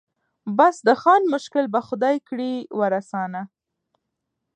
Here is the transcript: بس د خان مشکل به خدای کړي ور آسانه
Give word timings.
بس 0.57 0.75
د 0.87 0.89
خان 1.01 1.21
مشکل 1.33 1.65
به 1.73 1.79
خدای 1.87 2.17
کړي 2.27 2.53
ور 2.79 2.91
آسانه 3.01 3.41